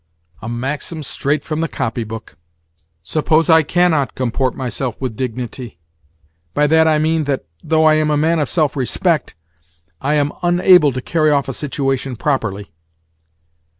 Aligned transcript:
"A 0.41 0.49
maxim 0.49 1.03
straight 1.03 1.43
from 1.43 1.61
the 1.61 1.67
copybook! 1.67 2.35
Suppose 3.03 3.51
I 3.51 3.61
cannot 3.61 4.15
comport 4.15 4.55
myself 4.55 4.99
with 4.99 5.15
dignity. 5.15 5.77
By 6.55 6.65
that 6.65 6.87
I 6.87 6.97
mean 6.97 7.25
that, 7.25 7.45
though 7.63 7.85
I 7.85 7.93
am 7.97 8.09
a 8.09 8.17
man 8.17 8.39
of 8.39 8.49
self 8.49 8.75
respect, 8.75 9.35
I 10.01 10.15
am 10.15 10.31
unable 10.41 10.91
to 10.93 11.03
carry 11.03 11.29
off 11.29 11.47
a 11.47 11.53
situation 11.53 12.15
properly. 12.15 12.71